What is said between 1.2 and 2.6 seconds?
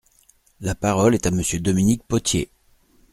à Monsieur Dominique Potier.